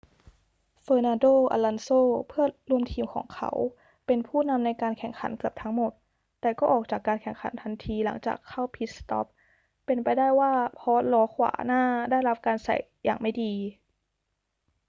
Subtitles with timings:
[0.85, 3.51] fernando alonso เพื่อนร่วมทีมของเขา
[4.05, 5.91] เป็นผู้นำในการแข่งขันเกือบทั้งหมด
[6.41, 9.25] แต่ก็ออกจากการแข่งขันทันทีหลังจากเข้าพิทสต็อป
[9.85, 12.75] เป็นไปได้ว่าเพราะล้อขวาหน้าได้รับการใส่
[13.05, 13.53] อย่างไม่ดี